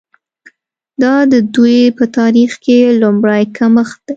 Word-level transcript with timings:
دا 1.01 1.13
د 1.31 1.33
دوی 1.55 1.79
په 1.97 2.03
تاریخ 2.17 2.51
کې 2.63 2.77
لومړی 3.01 3.43
کمښت 3.57 3.97
دی. 4.07 4.09